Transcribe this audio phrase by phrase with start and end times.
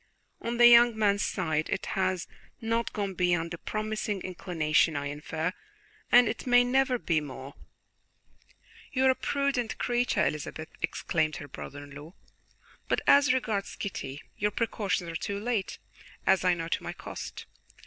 [0.41, 2.27] On the young man's side it has
[2.59, 5.53] not gone beyond a promising inclination, I infer,
[6.11, 7.53] and it may never be more."
[8.91, 12.15] "You are a prudent creature, Elizabeth," exclaimed her brother in law;
[12.87, 15.77] "but as regards Kitty, your precautions are too late,
[16.25, 17.45] as I know to my cost.